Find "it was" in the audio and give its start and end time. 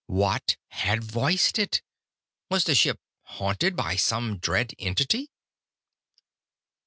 1.59-2.63